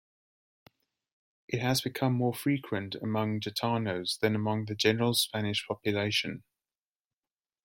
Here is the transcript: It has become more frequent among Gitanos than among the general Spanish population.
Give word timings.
It 1.47 1.61
has 1.61 1.81
become 1.81 2.13
more 2.13 2.33
frequent 2.33 2.95
among 2.95 3.39
Gitanos 3.39 4.17
than 4.19 4.33
among 4.33 4.65
the 4.65 4.73
general 4.73 5.13
Spanish 5.13 5.63
population. 5.67 6.41